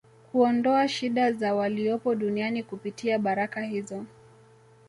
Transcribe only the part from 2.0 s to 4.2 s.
duniani kupitia baraka hizo